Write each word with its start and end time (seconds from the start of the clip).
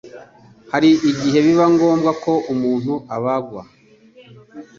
hari 0.71 0.89
igihe 1.09 1.37
biba 1.45 1.65
ngombwa 1.73 2.11
ko 2.23 2.33
umuntu 2.53 2.93
abagwa 3.15 3.61